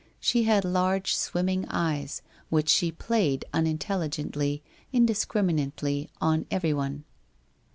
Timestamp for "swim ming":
1.15-1.67